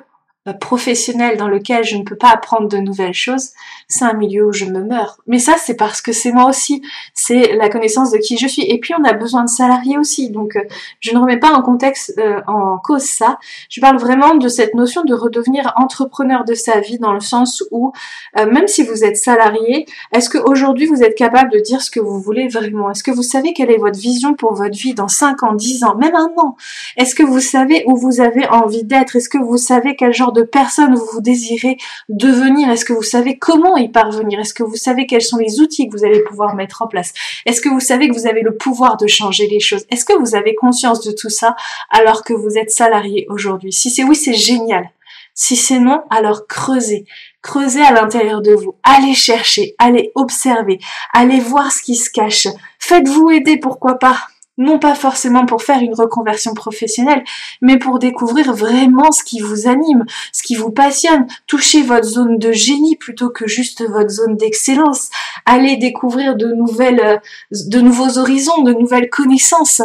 professionnel 0.54 1.36
dans 1.36 1.48
lequel 1.48 1.84
je 1.84 1.96
ne 1.96 2.02
peux 2.02 2.16
pas 2.16 2.30
apprendre 2.30 2.68
de 2.68 2.78
nouvelles 2.78 3.14
choses, 3.14 3.50
c'est 3.88 4.04
un 4.04 4.14
milieu 4.14 4.46
où 4.46 4.52
je 4.52 4.64
me 4.64 4.82
meurs. 4.84 5.18
Mais 5.26 5.38
ça, 5.38 5.54
c'est 5.58 5.74
parce 5.74 6.00
que 6.00 6.12
c'est 6.12 6.32
moi 6.32 6.48
aussi. 6.48 6.82
C'est 7.14 7.54
la 7.54 7.68
connaissance 7.68 8.10
de 8.10 8.18
qui 8.18 8.36
je 8.38 8.46
suis. 8.46 8.62
Et 8.62 8.78
puis, 8.78 8.94
on 8.98 9.04
a 9.04 9.12
besoin 9.12 9.44
de 9.44 9.48
salariés 9.48 9.98
aussi. 9.98 10.30
Donc, 10.30 10.56
euh, 10.56 10.62
je 11.00 11.12
ne 11.12 11.18
remets 11.18 11.38
pas 11.38 11.52
en 11.52 11.62
contexte, 11.62 12.14
euh, 12.18 12.40
en 12.46 12.78
cause 12.78 13.04
ça. 13.04 13.38
Je 13.70 13.80
parle 13.80 13.98
vraiment 13.98 14.34
de 14.34 14.48
cette 14.48 14.74
notion 14.74 15.04
de 15.04 15.14
redevenir 15.14 15.72
entrepreneur 15.76 16.44
de 16.44 16.54
sa 16.54 16.80
vie 16.80 16.98
dans 16.98 17.12
le 17.12 17.20
sens 17.20 17.62
où, 17.70 17.92
même 18.36 18.68
si 18.68 18.82
vous 18.82 19.04
êtes 19.04 19.16
salarié, 19.16 19.86
est-ce 20.12 20.30
qu'aujourd'hui, 20.30 20.86
vous 20.86 21.02
êtes 21.02 21.16
capable 21.16 21.50
de 21.50 21.58
dire 21.58 21.80
ce 21.82 21.90
que 21.90 22.00
vous 22.00 22.20
voulez 22.20 22.48
vraiment? 22.48 22.90
Est-ce 22.90 23.02
que 23.02 23.10
vous 23.10 23.22
savez 23.22 23.52
quelle 23.52 23.70
est 23.70 23.78
votre 23.78 23.98
vision 23.98 24.34
pour 24.34 24.54
votre 24.54 24.76
vie 24.76 24.94
dans 24.94 25.08
5 25.08 25.42
ans, 25.42 25.54
10 25.54 25.84
ans, 25.84 25.96
même 25.96 26.14
un 26.14 26.30
an? 26.38 26.56
Est-ce 26.96 27.14
que 27.14 27.22
vous 27.22 27.40
savez 27.40 27.84
où 27.86 27.96
vous 27.96 28.20
avez 28.20 28.46
envie 28.48 28.84
d'être? 28.84 29.16
Est-ce 29.16 29.28
que 29.28 29.38
vous 29.38 29.56
savez 29.56 29.96
quel 29.96 30.12
genre 30.12 30.32
de 30.32 30.37
personne 30.42 30.94
vous 30.94 31.20
désirez 31.20 31.76
devenir? 32.08 32.70
Est-ce 32.70 32.84
que 32.84 32.92
vous 32.92 33.02
savez 33.02 33.38
comment 33.38 33.76
y 33.76 33.88
parvenir? 33.88 34.40
Est-ce 34.40 34.54
que 34.54 34.62
vous 34.62 34.76
savez 34.76 35.06
quels 35.06 35.22
sont 35.22 35.38
les 35.38 35.60
outils 35.60 35.88
que 35.88 35.96
vous 35.96 36.04
allez 36.04 36.22
pouvoir 36.22 36.54
mettre 36.54 36.82
en 36.82 36.86
place? 36.86 37.12
Est-ce 37.46 37.60
que 37.60 37.68
vous 37.68 37.80
savez 37.80 38.08
que 38.08 38.14
vous 38.14 38.26
avez 38.26 38.42
le 38.42 38.56
pouvoir 38.56 38.96
de 38.96 39.06
changer 39.06 39.46
les 39.46 39.60
choses? 39.60 39.84
Est-ce 39.90 40.04
que 40.04 40.18
vous 40.18 40.34
avez 40.34 40.54
conscience 40.54 41.04
de 41.04 41.12
tout 41.12 41.30
ça 41.30 41.56
alors 41.90 42.24
que 42.24 42.32
vous 42.32 42.56
êtes 42.56 42.70
salarié 42.70 43.26
aujourd'hui? 43.28 43.72
Si 43.72 43.90
c'est 43.90 44.04
oui, 44.04 44.16
c'est 44.16 44.34
génial. 44.34 44.90
Si 45.34 45.54
c'est 45.54 45.78
non, 45.78 46.02
alors 46.10 46.48
creusez. 46.48 47.04
Creusez 47.42 47.82
à 47.82 47.92
l'intérieur 47.92 48.42
de 48.42 48.52
vous. 48.52 48.74
Allez 48.82 49.14
chercher, 49.14 49.76
allez 49.78 50.10
observer, 50.16 50.80
allez 51.12 51.38
voir 51.38 51.70
ce 51.70 51.80
qui 51.80 51.94
se 51.94 52.10
cache. 52.10 52.48
Faites-vous 52.80 53.30
aider, 53.30 53.56
pourquoi 53.56 54.00
pas? 54.00 54.18
Non 54.58 54.78
pas 54.78 54.94
forcément 54.94 55.46
pour 55.46 55.62
faire 55.62 55.80
une 55.80 55.94
reconversion 55.94 56.52
professionnelle, 56.52 57.24
mais 57.62 57.78
pour 57.78 57.98
découvrir 57.98 58.52
vraiment 58.52 59.12
ce 59.12 59.22
qui 59.22 59.40
vous 59.40 59.68
anime, 59.68 60.04
ce 60.32 60.42
qui 60.42 60.56
vous 60.56 60.70
passionne, 60.70 61.26
toucher 61.46 61.82
votre 61.82 62.06
zone 62.06 62.38
de 62.38 62.52
génie 62.52 62.96
plutôt 62.96 63.30
que 63.30 63.46
juste 63.46 63.88
votre 63.88 64.10
zone 64.10 64.36
d'excellence, 64.36 65.10
allez 65.46 65.76
découvrir 65.76 66.36
de 66.36 66.48
nouvelles, 66.48 67.00
euh, 67.00 67.16
de 67.52 67.80
nouveaux 67.80 68.18
horizons, 68.18 68.62
de 68.62 68.72
nouvelles 68.72 69.08
connaissances, 69.08 69.80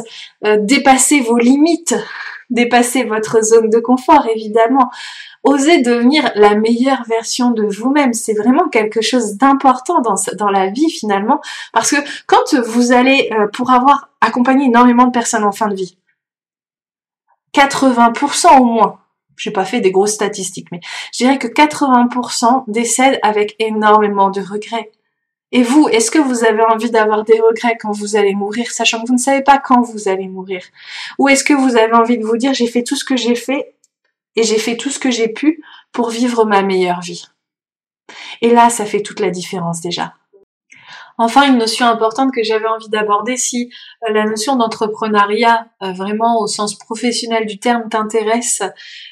euh, 0.46 0.58
dépasser 0.60 1.22
vos 1.22 1.38
limites, 1.38 1.96
dépasser 2.50 3.04
votre 3.04 3.42
zone 3.44 3.70
de 3.70 3.80
confort 3.80 4.28
évidemment, 4.36 4.90
Osez 5.44 5.82
devenir 5.82 6.32
la 6.36 6.56
meilleure 6.56 7.04
version 7.04 7.52
de 7.52 7.64
vous-même. 7.64 8.14
C'est 8.14 8.34
vraiment 8.34 8.70
quelque 8.70 9.02
chose 9.02 9.36
d'important 9.36 10.02
dans, 10.02 10.50
la 10.50 10.68
vie 10.68 10.90
finalement. 10.90 11.42
Parce 11.74 11.92
que 11.92 11.98
quand 12.28 12.56
vous 12.66 12.94
allez, 12.94 13.30
euh, 13.34 13.48
pour 13.48 13.72
avoir 13.72 14.10
accompagné 14.22 14.66
énormément 14.66 15.06
de 15.06 15.12
personnes 15.12 15.44
en 15.44 15.52
fin 15.52 15.68
de 15.68 15.76
vie, 15.76 15.98
80% 17.54 18.60
au 18.60 18.64
moins, 18.64 19.00
j'ai 19.36 19.52
pas 19.52 19.66
fait 19.66 19.82
des 19.82 19.92
grosses 19.92 20.14
statistiques, 20.14 20.70
mais 20.72 20.80
je 21.12 21.24
dirais 21.24 21.38
que 21.38 21.48
80% 21.48 22.64
décèdent 22.68 23.20
avec 23.22 23.56
énormément 23.60 24.30
de 24.30 24.42
regrets. 24.42 24.92
Et 25.52 25.62
vous, 25.62 25.88
est-ce 25.90 26.10
que 26.10 26.18
vous 26.18 26.44
avez 26.46 26.64
envie 26.64 26.90
d'avoir 26.90 27.24
des 27.24 27.40
regrets 27.40 27.78
quand 27.80 27.92
vous 27.92 28.16
allez 28.16 28.34
mourir, 28.34 28.72
sachant 28.72 29.02
que 29.02 29.08
vous 29.08 29.14
ne 29.14 29.20
savez 29.20 29.44
pas 29.44 29.60
quand 29.60 29.82
vous 29.82 30.08
allez 30.08 30.28
mourir? 30.28 30.64
Ou 31.20 31.30
est-ce 31.30 31.44
que 31.44 31.54
vous 31.54 31.76
avez 31.76 31.94
envie 31.94 32.18
de 32.18 32.26
vous 32.26 32.38
dire, 32.38 32.56
j'ai 32.56 32.66
fait 32.66 32.82
tout 32.82 32.96
ce 32.96 33.06
que 33.06 33.16
j'ai 33.16 33.36
fait 33.36 33.76
et 34.36 34.44
j'ai 34.44 34.58
fait 34.58 34.78
tout 34.78 34.90
ce 34.90 35.00
que 35.00 35.12
j'ai 35.12 35.28
pu 35.28 35.64
pour 35.92 36.10
vivre 36.10 36.46
ma 36.46 36.62
meilleure 36.62 37.02
vie. 37.02 37.28
Et 38.42 38.52
là, 38.52 38.70
ça 38.70 38.86
fait 38.86 39.02
toute 39.02 39.20
la 39.20 39.30
différence 39.30 39.82
déjà. 39.82 40.14
Enfin, 41.18 41.48
une 41.48 41.60
notion 41.60 41.86
importante 41.86 42.34
que 42.34 42.44
j'avais 42.44 42.68
envie 42.68 42.90
d'aborder, 42.90 43.38
si 43.38 43.70
euh, 44.08 44.14
la 44.14 44.26
notion 44.26 44.56
d'entrepreneuriat, 44.56 45.68
euh, 45.84 45.92
vraiment 45.92 46.40
au 46.40 46.48
sens 46.48 46.76
professionnel 46.76 47.46
du 47.46 47.60
terme, 47.60 47.88
t'intéresse, 47.88 48.64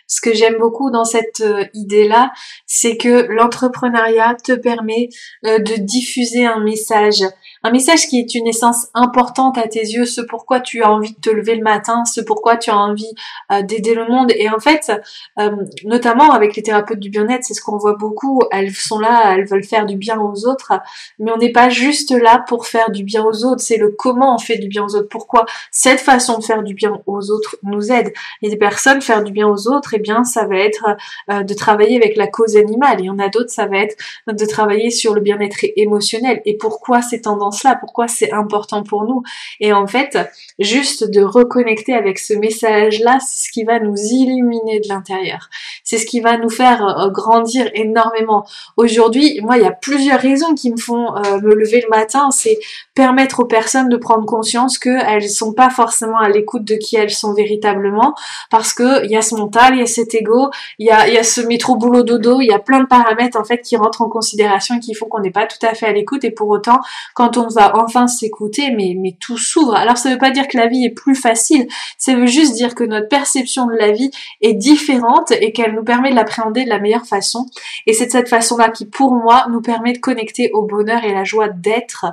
ce 0.08 0.20
que 0.20 0.34
j'aime 0.34 0.58
beaucoup 0.58 0.90
dans 0.90 1.06
cette 1.06 1.42
euh, 1.42 1.66
idée-là, 1.76 2.32
c'est 2.66 2.98
que 2.98 3.28
l'entrepreneuriat 3.30 4.36
te 4.44 4.54
permet 4.54 5.10
de 5.44 5.80
diffuser 5.80 6.46
un 6.46 6.60
message 6.60 7.24
un 7.64 7.72
message 7.72 8.08
qui 8.08 8.20
est 8.20 8.36
une 8.36 8.48
essence 8.48 8.88
importante 8.94 9.58
à 9.58 9.68
tes 9.68 9.82
yeux, 9.82 10.06
ce 10.06 10.22
pourquoi 10.22 10.60
tu 10.60 10.84
as 10.84 10.92
envie 10.92 11.14
de 11.14 11.20
te 11.20 11.30
lever 11.30 11.56
le 11.56 11.64
matin, 11.64 12.06
ce 12.06 12.22
pourquoi 12.22 12.58
tu 12.58 12.70
as 12.70 12.78
envie 12.78 13.14
euh, 13.52 13.62
d'aider 13.62 13.94
le 13.94 14.08
monde. 14.08 14.32
Et 14.36 14.50
en 14.50 14.60
fait, 14.60 14.92
euh, 15.40 15.52
notamment 15.84 16.32
avec 16.32 16.56
les 16.56 16.64
thérapeutes 16.64 17.00
du 17.00 17.10
bien-être, 17.10 17.44
c'est 17.44 17.54
ce 17.54 17.62
qu'on 17.62 17.78
voit 17.78 17.96
beaucoup. 17.96 18.42
Elles 18.52 18.72
sont 18.72 19.00
là, 19.00 19.36
elles 19.36 19.46
veulent 19.46 19.64
faire 19.64 19.86
du 19.86 19.96
bien 19.96 20.20
aux 20.20 20.48
autres, 20.48 20.74
mais 21.20 21.32
on 21.32 21.38
n'est 21.38 21.52
pas 21.52 21.70
juste 21.70 22.12
là 22.12 22.44
pour 22.48 22.66
faire 22.66 22.92
du 22.92 23.04
bien 23.04 23.24
aux 23.24 23.46
autres. 23.46 23.62
C'est 23.62 23.78
le 23.78 23.90
comment 23.90 24.36
on 24.36 24.40
fait 24.40 24.58
du 24.58 24.68
bien 24.68 24.84
aux 24.84 24.96
autres. 24.96 25.10
Pourquoi 25.10 25.46
cette 25.72 26.00
façon 26.00 26.40
de 26.40 26.44
faire 26.44 26.64
du 26.64 26.74
bien 26.74 27.02
aux 27.06 27.32
autres 27.32 27.58
nous 27.64 27.92
aide. 27.92 28.12
Et 28.42 28.50
des 28.50 28.58
personnes 28.58 29.02
faire 29.02 29.24
du 29.24 29.32
bien 29.32 29.48
aux 29.48 29.68
autres, 29.68 29.94
eh 29.94 30.00
bien, 30.00 30.24
ça 30.24 30.46
va 30.46 30.58
être 30.58 30.86
euh, 31.30 31.44
de 31.44 31.54
travailler 31.54 31.98
avec 31.98 32.16
la 32.16 32.28
cause 32.28 32.58
animale. 32.58 32.98
Il 33.00 33.06
y 33.06 33.10
en 33.10 33.20
a 33.20 33.30
d'autres, 33.30 33.52
ça 33.52 33.66
va 33.68 33.78
être 33.78 33.96
de 34.28 34.46
travailler 34.46 34.90
sur 34.90 35.14
le 35.14 35.22
bien-être 35.22 35.66
émotionnel. 35.76 36.42
Et 36.46 36.58
pourquoi 36.58 37.02
ces 37.02 37.22
tendances 37.22 37.51
là 37.64 37.76
pourquoi 37.80 38.08
c'est 38.08 38.32
important 38.32 38.84
pour 38.84 39.04
nous. 39.04 39.24
Et 39.60 39.74
en 39.74 39.88
fait, 39.88 40.18
juste 40.60 41.10
de 41.10 41.22
reconnecter 41.22 41.94
avec 41.94 42.20
ce 42.20 42.34
message-là, 42.34 43.20
c'est 43.20 43.48
ce 43.48 43.52
qui 43.52 43.64
va 43.64 43.80
nous 43.80 43.96
illuminer 43.96 44.80
de 44.80 44.88
l'intérieur. 44.88 45.50
C'est 45.84 45.98
ce 45.98 46.06
qui 46.06 46.20
va 46.20 46.38
nous 46.38 46.50
faire 46.50 46.86
euh, 46.86 47.10
grandir 47.10 47.70
énormément. 47.74 48.46
Aujourd'hui, 48.78 49.40
moi, 49.42 49.58
il 49.58 49.64
y 49.64 49.68
a 49.68 49.72
plusieurs 49.72 50.20
raisons 50.20 50.54
qui 50.56 50.72
me 50.72 50.78
font 50.78 51.16
euh, 51.16 51.40
me 51.42 51.54
lever 51.54 51.82
le 51.82 51.90
matin. 51.90 52.32
C'est 52.32 52.60
permettre 52.94 53.42
aux 53.42 53.46
personnes 53.46 53.90
de 53.90 53.98
prendre 53.98 54.26
conscience 54.26 54.78
qu'elles 54.78 55.30
sont 55.30 55.54
pas 55.54 55.70
forcément 55.70 56.18
à 56.18 56.30
l'écoute 56.30 56.64
de 56.66 56.76
qui 56.76 56.96
elles 56.96 57.12
sont 57.12 57.34
véritablement, 57.34 58.14
parce 58.50 58.74
que 58.74 59.06
il 59.06 59.12
y 59.12 59.18
a 59.18 59.22
ce 59.22 59.36
mental, 59.36 59.76
il 59.76 59.80
y 59.80 59.84
a 59.84 59.88
cet 59.88 60.14
ego, 60.14 60.50
il 60.80 60.88
y 60.88 60.92
a, 60.92 61.24
ce 61.24 61.42
métro 61.42 61.76
boulot 61.76 62.04
dodo, 62.04 62.42
il 62.42 62.48
y 62.48 62.54
a 62.54 62.60
plein 62.60 62.82
de 62.82 62.88
paramètres 62.88 63.40
en 63.40 63.44
fait 63.44 63.60
qui 63.60 63.76
rentrent 63.78 64.02
en 64.02 64.10
considération 64.10 64.76
et 64.76 64.80
qui 64.80 64.94
font 64.94 65.08
qu'on 65.08 65.20
n'est 65.20 65.32
pas 65.32 65.48
tout 65.48 65.66
à 65.66 65.74
fait 65.74 65.88
à 65.88 65.94
l'écoute. 65.94 66.24
Et 66.24 66.32
pour 66.32 66.50
autant, 66.50 66.80
quand 67.14 67.38
on 67.38 67.41
on 67.42 67.48
va 67.48 67.76
enfin 67.78 68.08
s'écouter, 68.08 68.72
mais, 68.72 68.96
tout 69.20 69.38
s'ouvre. 69.38 69.76
Alors 69.76 69.98
ça 69.98 70.10
veut 70.10 70.18
pas 70.18 70.32
dire 70.32 70.48
que 70.48 70.58
la 70.58 70.68
vie 70.68 70.86
est 70.86 70.92
plus 70.92 71.16
facile, 71.16 71.68
ça 71.98 72.16
veut 72.16 72.28
juste 72.28 72.54
dire 72.54 72.76
que 72.76 72.84
notre 72.84 73.08
perception 73.08 73.66
de 73.66 73.74
la 73.74 73.92
vie 73.92 74.12
est 74.42 74.54
différente 74.54 75.32
et 75.32 75.52
qu'elle 75.52 75.74
nous 75.74 75.84
permet 75.84 76.12
de 76.12 76.16
l'appréhender 76.16 76.64
de 76.64 76.70
la 76.70 76.80
meilleure 76.80 77.06
façon. 77.06 77.46
Et 77.88 77.94
c'est 77.94 78.08
de 78.08 78.12
cette 78.12 78.30
façon-là 78.30 78.70
qui, 78.70 78.86
pour 78.86 79.14
moi, 79.14 79.46
nous 79.50 79.62
permet 79.62 79.94
de 79.94 80.00
connecter 80.00 80.52
au 80.54 80.64
bonheur 80.64 81.04
et 81.04 81.14
la 81.14 81.24
joie 81.24 81.50
d'être. 81.50 82.06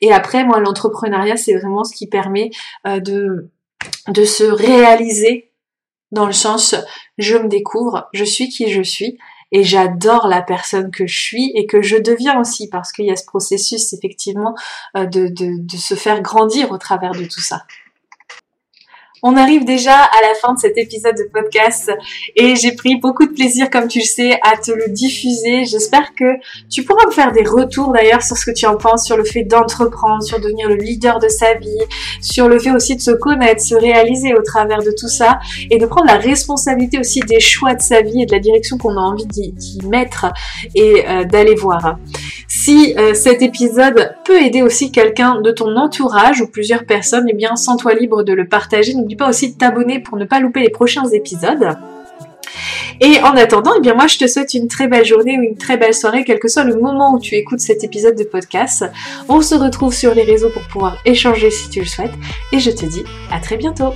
Et 0.00 0.12
après, 0.12 0.44
moi, 0.44 0.60
l'entrepreneuriat, 0.60 1.36
c'est 1.36 1.54
vraiment 1.54 1.84
ce 1.84 1.94
qui 1.94 2.06
permet 2.06 2.50
euh, 2.86 3.00
de 3.00 4.24
se 4.24 4.44
réaliser 4.44 5.50
dans 6.12 6.26
le 6.26 6.32
sens 6.32 6.74
je 7.18 7.36
me 7.36 7.48
découvre, 7.48 8.08
je 8.12 8.24
suis 8.24 8.48
qui 8.48 8.70
je 8.70 8.82
suis 8.82 9.18
et 9.52 9.64
j'adore 9.64 10.28
la 10.28 10.42
personne 10.42 10.90
que 10.90 11.06
je 11.06 11.18
suis 11.18 11.52
et 11.54 11.66
que 11.66 11.82
je 11.82 11.96
deviens 11.96 12.40
aussi 12.40 12.68
parce 12.68 12.92
qu'il 12.92 13.06
y 13.06 13.10
a 13.10 13.16
ce 13.16 13.24
processus 13.24 13.92
effectivement 13.92 14.54
euh, 14.96 15.06
de, 15.06 15.28
de, 15.28 15.58
de 15.58 15.76
se 15.76 15.94
faire 15.94 16.22
grandir 16.22 16.70
au 16.70 16.78
travers 16.78 17.12
de 17.12 17.24
tout 17.24 17.40
ça. 17.40 17.64
On 19.26 19.38
arrive 19.38 19.64
déjà 19.64 19.94
à 19.94 20.20
la 20.20 20.34
fin 20.34 20.52
de 20.52 20.58
cet 20.58 20.76
épisode 20.76 21.16
de 21.16 21.26
podcast 21.32 21.90
et 22.36 22.56
j'ai 22.56 22.72
pris 22.72 22.96
beaucoup 22.96 23.24
de 23.24 23.32
plaisir, 23.32 23.70
comme 23.70 23.88
tu 23.88 24.00
le 24.00 24.04
sais, 24.04 24.38
à 24.42 24.58
te 24.58 24.70
le 24.70 24.90
diffuser. 24.90 25.64
J'espère 25.64 26.14
que 26.14 26.26
tu 26.70 26.82
pourras 26.82 27.06
me 27.06 27.10
faire 27.10 27.32
des 27.32 27.42
retours 27.42 27.90
d'ailleurs 27.90 28.20
sur 28.20 28.36
ce 28.36 28.44
que 28.44 28.50
tu 28.50 28.66
en 28.66 28.76
penses, 28.76 29.06
sur 29.06 29.16
le 29.16 29.24
fait 29.24 29.44
d'entreprendre, 29.44 30.22
sur 30.22 30.38
devenir 30.40 30.68
le 30.68 30.74
leader 30.74 31.20
de 31.20 31.28
sa 31.28 31.54
vie, 31.54 31.80
sur 32.20 32.48
le 32.48 32.58
fait 32.58 32.72
aussi 32.72 32.96
de 32.96 33.00
se 33.00 33.12
connaître, 33.12 33.62
se 33.62 33.74
réaliser 33.74 34.34
au 34.34 34.42
travers 34.42 34.82
de 34.82 34.90
tout 34.90 35.08
ça 35.08 35.38
et 35.70 35.78
de 35.78 35.86
prendre 35.86 36.08
la 36.08 36.18
responsabilité 36.18 36.98
aussi 36.98 37.20
des 37.20 37.40
choix 37.40 37.74
de 37.74 37.80
sa 37.80 38.02
vie 38.02 38.24
et 38.24 38.26
de 38.26 38.32
la 38.32 38.40
direction 38.40 38.76
qu'on 38.76 38.98
a 38.98 39.00
envie 39.00 39.24
d'y 39.24 39.78
mettre 39.86 40.26
et 40.74 41.08
euh, 41.08 41.24
d'aller 41.24 41.54
voir. 41.54 41.96
Si 42.48 42.94
euh, 42.98 43.14
cet 43.14 43.42
épisode 43.42 44.14
peut 44.24 44.40
aider 44.42 44.62
aussi 44.62 44.92
quelqu'un 44.92 45.40
de 45.40 45.50
ton 45.50 45.76
entourage 45.76 46.40
ou 46.40 46.46
plusieurs 46.46 46.84
personnes, 46.84 47.26
eh 47.28 47.34
bien, 47.34 47.56
sens-toi 47.56 47.94
libre 47.94 48.22
de 48.22 48.32
le 48.32 48.46
partager 48.46 48.94
pas 49.16 49.28
aussi 49.28 49.52
de 49.52 49.58
t'abonner 49.58 50.00
pour 50.00 50.16
ne 50.16 50.24
pas 50.24 50.40
louper 50.40 50.60
les 50.60 50.70
prochains 50.70 51.08
épisodes. 51.10 51.76
Et 53.00 53.20
en 53.22 53.36
attendant, 53.36 53.72
eh 53.76 53.80
bien 53.80 53.94
moi 53.94 54.06
je 54.06 54.18
te 54.18 54.26
souhaite 54.26 54.54
une 54.54 54.68
très 54.68 54.86
belle 54.86 55.04
journée 55.04 55.36
ou 55.38 55.42
une 55.42 55.56
très 55.56 55.76
belle 55.76 55.94
soirée, 55.94 56.22
quel 56.24 56.38
que 56.38 56.48
soit 56.48 56.64
le 56.64 56.76
moment 56.76 57.14
où 57.14 57.18
tu 57.18 57.34
écoutes 57.34 57.60
cet 57.60 57.82
épisode 57.82 58.16
de 58.16 58.24
podcast. 58.24 58.84
On 59.28 59.40
se 59.40 59.56
retrouve 59.56 59.92
sur 59.92 60.14
les 60.14 60.22
réseaux 60.22 60.50
pour 60.50 60.62
pouvoir 60.62 60.98
échanger 61.04 61.50
si 61.50 61.68
tu 61.70 61.80
le 61.80 61.86
souhaites. 61.86 62.14
Et 62.52 62.60
je 62.60 62.70
te 62.70 62.86
dis 62.86 63.02
à 63.32 63.40
très 63.40 63.56
bientôt 63.56 63.94